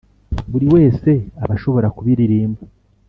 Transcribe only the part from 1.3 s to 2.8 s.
aba ashobora kubiririmba.